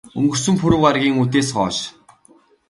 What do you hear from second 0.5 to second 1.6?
пүрэв гаригийн үдээс